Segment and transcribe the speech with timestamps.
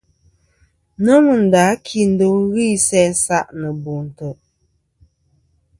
[1.03, 4.35] Nomɨ nda a kindo ghɨ isæ isa' nɨ bo ntè'.